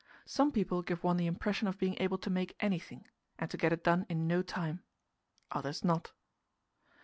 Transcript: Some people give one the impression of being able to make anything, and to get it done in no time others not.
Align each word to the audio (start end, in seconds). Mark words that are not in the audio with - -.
Some 0.25 0.51
people 0.51 0.81
give 0.81 1.03
one 1.03 1.17
the 1.17 1.27
impression 1.27 1.67
of 1.67 1.77
being 1.77 1.95
able 1.99 2.17
to 2.17 2.31
make 2.31 2.55
anything, 2.59 3.05
and 3.37 3.51
to 3.51 3.55
get 3.57 3.71
it 3.71 3.83
done 3.83 4.07
in 4.09 4.25
no 4.27 4.41
time 4.41 4.81
others 5.51 5.83
not. 5.85 6.11